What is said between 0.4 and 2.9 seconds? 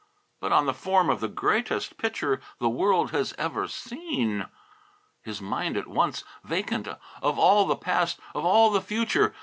on the form of the Greatest Pitcher the